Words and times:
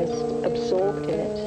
almost 0.00 0.46
absorbed 0.46 1.08
in 1.08 1.20
it. 1.20 1.38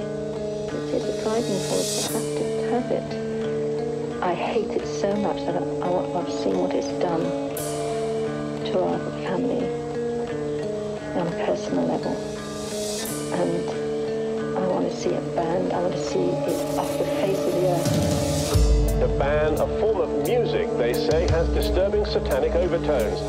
It's 0.74 0.92
so 0.92 1.00
surprising 1.00 1.60
for 1.68 1.76
us 1.76 2.08
to 2.08 2.14
have 2.14 2.38
to 2.38 2.46
have 2.72 2.92
it. 2.92 4.24
I 4.24 4.34
hate 4.34 4.70
it 4.70 4.88
so 4.88 5.16
much 5.16 5.38
that 5.46 5.56
I, 5.56 5.66
I, 5.66 6.20
I've 6.20 6.32
seen 6.32 6.58
what 6.58 6.74
it's 6.74 6.88
done 7.02 7.22
to 8.72 8.80
our 8.80 9.00
family 9.24 9.66
on 11.20 11.28
a 11.28 11.46
personal 11.46 11.86
level. 11.86 12.16
And 13.34 14.58
I 14.58 14.68
want 14.68 14.90
to 14.90 14.96
see 14.96 15.10
it 15.10 15.36
banned. 15.36 15.74
I 15.74 15.82
want 15.82 15.94
to 15.94 16.04
see 16.04 16.20
it 16.20 16.78
off 16.78 16.98
the 16.98 17.06
face 17.06 17.40
of 17.40 17.54
the 17.54 17.68
earth. 17.70 18.33
The 19.04 19.20
ban, 19.20 19.56
a 19.56 19.68
form 19.82 20.00
of 20.00 20.26
music, 20.26 20.66
they 20.78 20.94
say, 20.94 21.30
has 21.32 21.50
disturbing 21.50 22.06
satanic 22.06 22.54
overtones. 22.54 23.20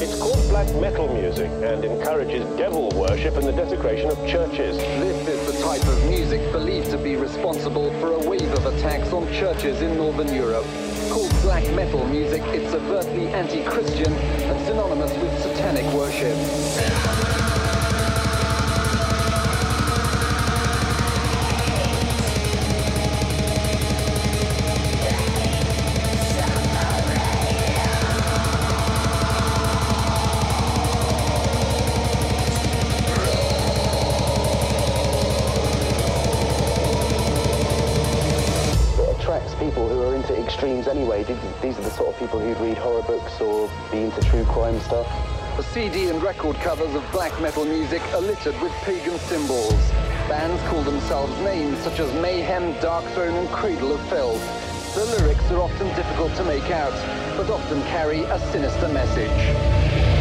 It's 0.00 0.16
called 0.16 0.38
black 0.48 0.72
metal 0.76 1.12
music 1.12 1.50
and 1.50 1.84
encourages 1.84 2.46
devil 2.56 2.88
worship 2.90 3.34
and 3.36 3.44
the 3.44 3.50
desecration 3.50 4.12
of 4.12 4.16
churches. 4.28 4.76
This 4.76 5.26
is 5.26 5.52
the 5.52 5.60
type 5.60 5.82
of 5.88 6.08
music 6.08 6.40
believed 6.52 6.88
to 6.92 6.98
be 6.98 7.16
responsible 7.16 7.90
for 7.98 8.12
a 8.12 8.28
wave 8.30 8.52
of 8.52 8.64
attacks 8.66 9.12
on 9.12 9.26
churches 9.32 9.82
in 9.82 9.96
Northern 9.96 10.32
Europe. 10.32 10.66
Called 11.10 11.30
black 11.42 11.68
metal 11.74 12.06
music, 12.06 12.42
it's 12.54 12.72
overtly 12.72 13.26
anti-Christian 13.26 14.12
and 14.12 14.66
synonymous 14.68 15.12
with 15.18 15.42
satanic 15.42 15.84
worship. 15.94 17.53
These 41.64 41.78
are 41.78 41.82
the 41.82 41.90
sort 41.92 42.10
of 42.10 42.20
people 42.20 42.38
who'd 42.40 42.60
read 42.60 42.76
horror 42.76 43.00
books 43.00 43.40
or 43.40 43.70
be 43.90 44.02
into 44.02 44.20
true 44.20 44.44
crime 44.44 44.78
stuff. 44.80 45.06
The 45.56 45.62
CD 45.62 46.10
and 46.10 46.22
record 46.22 46.56
covers 46.56 46.94
of 46.94 47.02
black 47.10 47.32
metal 47.40 47.64
music 47.64 48.02
are 48.12 48.20
littered 48.20 48.60
with 48.60 48.70
pagan 48.82 49.18
symbols. 49.20 49.72
Bands 50.28 50.62
call 50.68 50.82
themselves 50.82 51.32
names 51.40 51.78
such 51.78 52.00
as 52.00 52.12
Mayhem, 52.20 52.74
Darkthrone, 52.82 53.38
and 53.38 53.48
Cradle 53.48 53.94
of 53.94 54.00
Filth. 54.10 54.44
The 54.94 55.06
lyrics 55.16 55.50
are 55.52 55.60
often 55.62 55.88
difficult 55.96 56.34
to 56.34 56.44
make 56.44 56.70
out, 56.70 56.92
but 57.34 57.48
often 57.48 57.80
carry 57.84 58.24
a 58.24 58.38
sinister 58.52 58.88
message. 58.88 60.13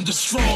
destroy. 0.00 0.47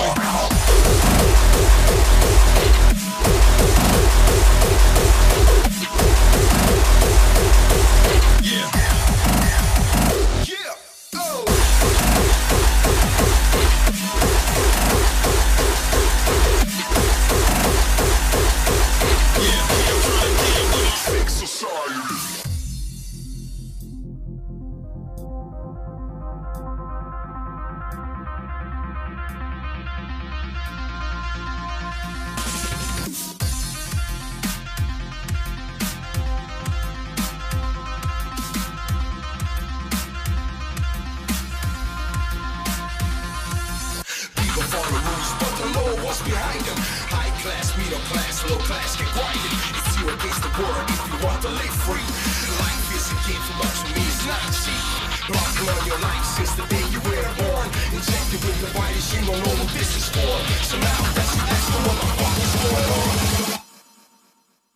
your 55.87 55.99
life 56.01 56.25
since 56.25 56.53
the 56.55 56.67
day 56.67 56.83
you 56.91 57.01
were 57.01 57.23
born. 57.39 57.69
Injected 57.95 58.43
with 58.45 58.59
the 58.61 58.67
virus, 58.75 59.15
you 59.15 59.27
don't 59.27 59.39
know 59.39 59.55
what 59.63 59.71
this 59.73 59.97
is 59.97 60.09
for. 60.09 60.35
So 60.67 60.77
now 60.79 60.99
what 61.03 61.97
the 62.01 62.09
fuck 62.19 62.37
is 62.43 62.55
going 62.63 62.89
on. 62.99 63.63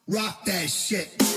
Rock 0.09 0.45
that 0.45 0.71
shit. 0.71 1.36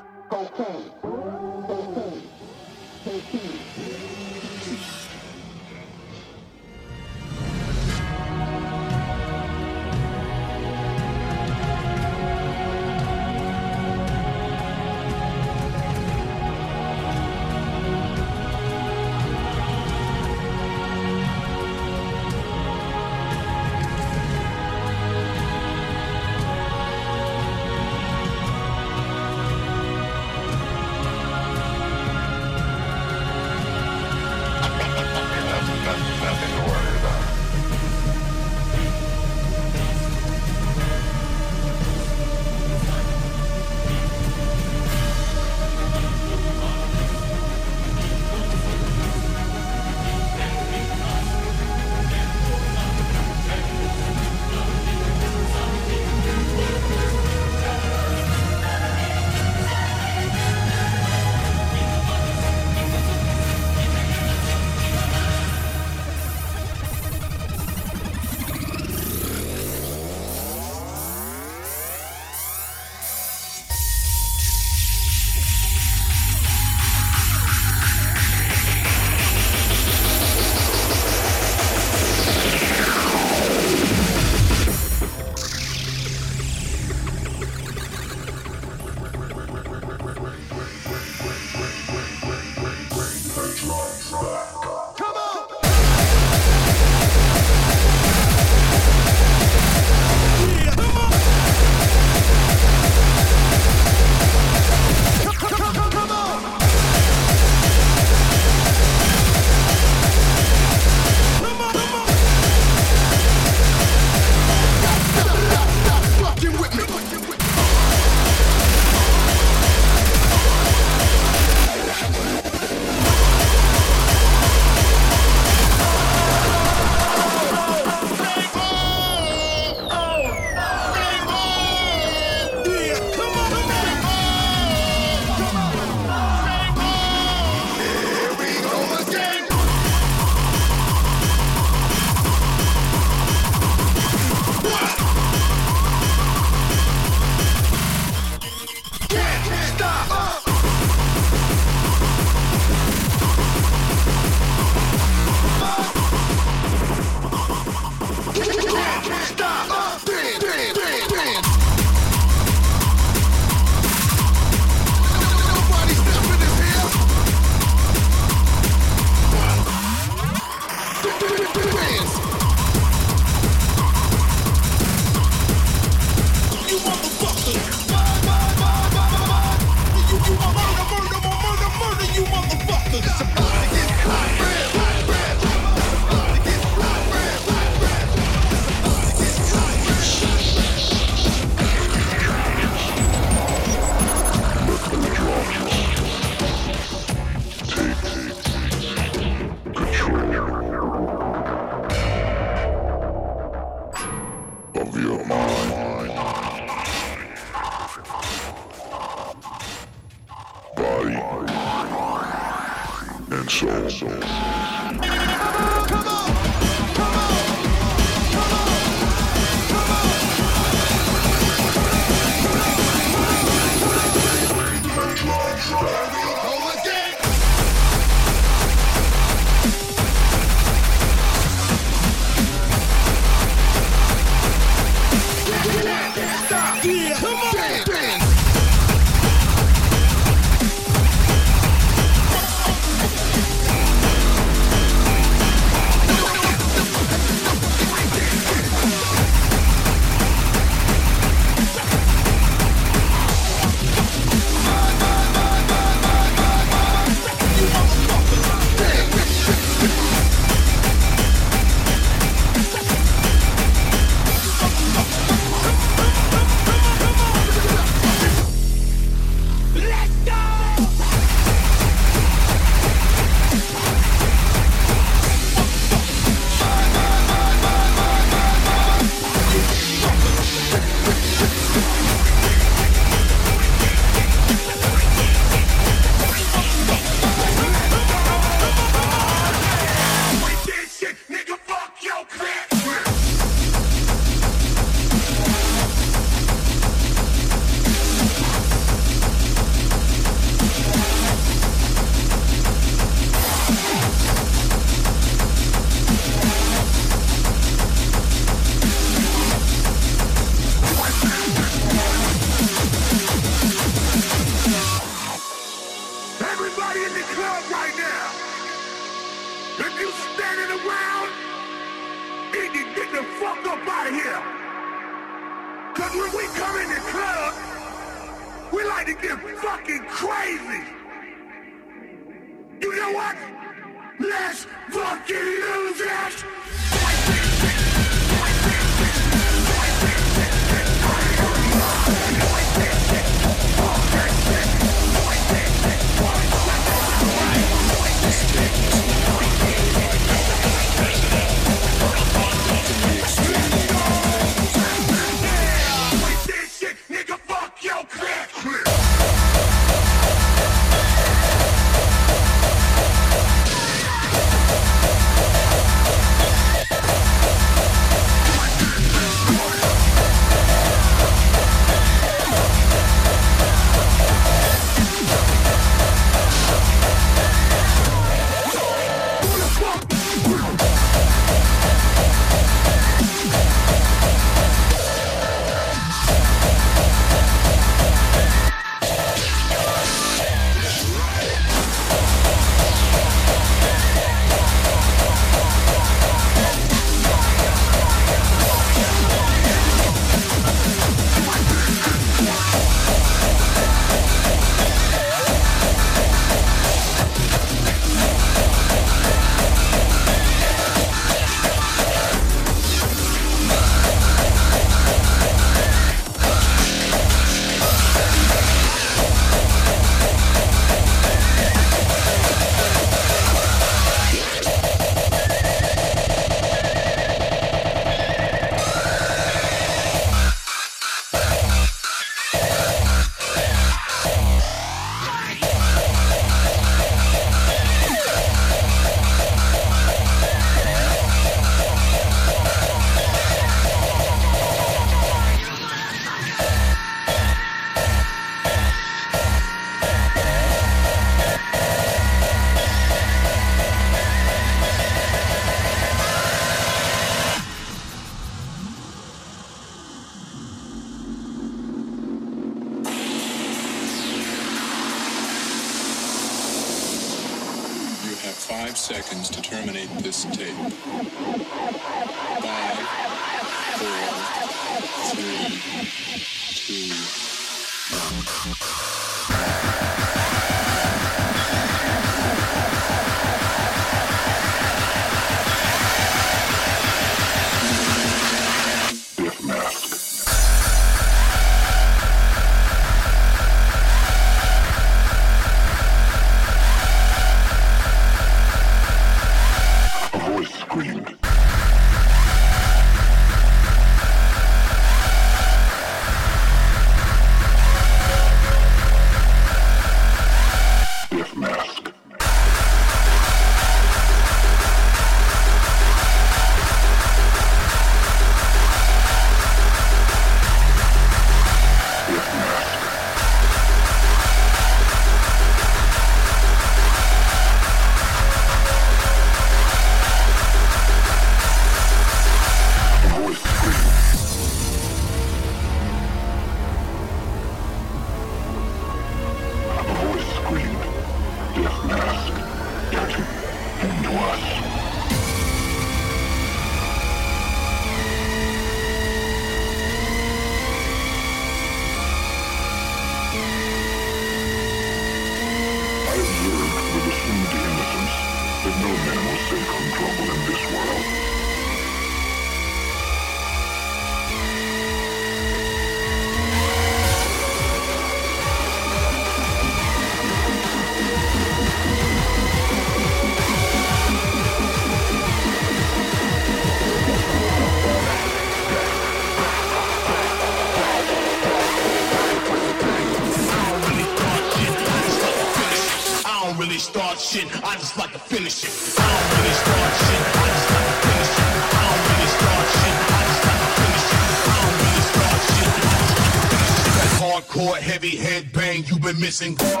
You've 599.61 600.00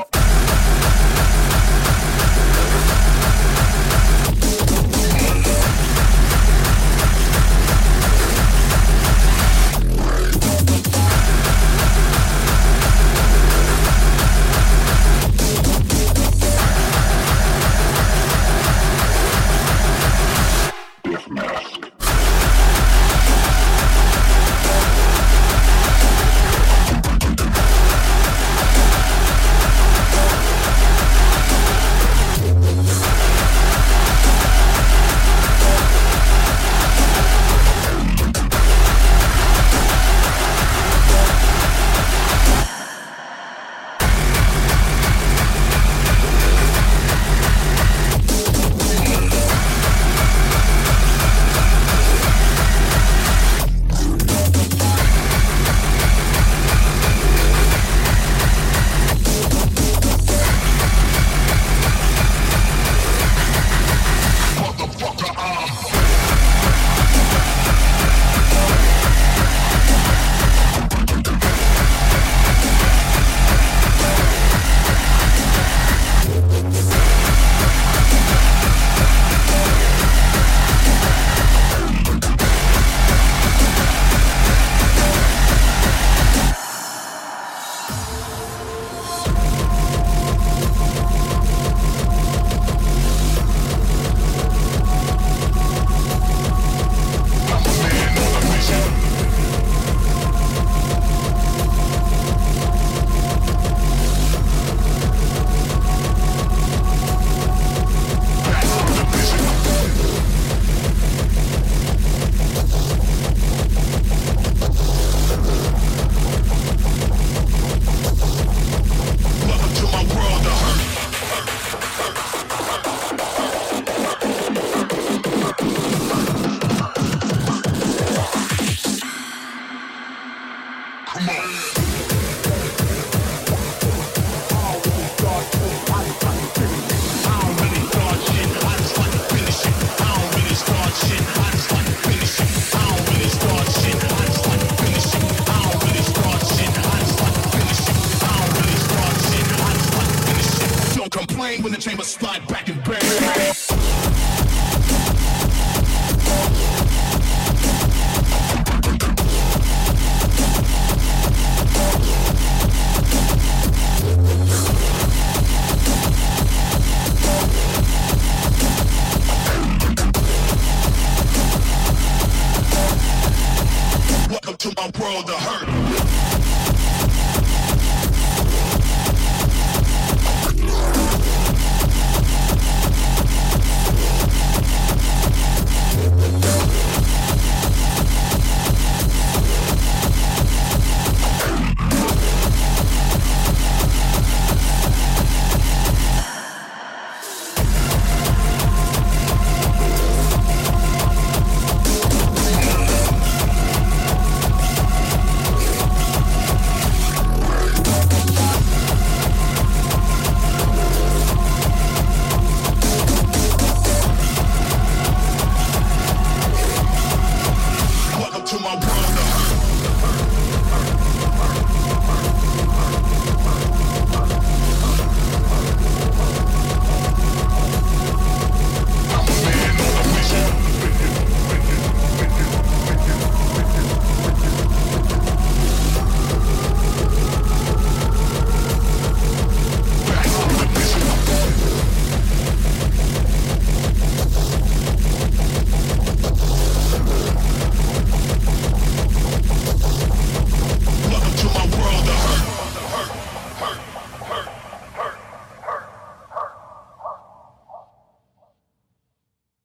complain 152.01 152.41
when 152.47 152.50